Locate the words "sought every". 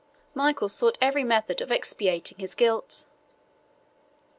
0.67-1.23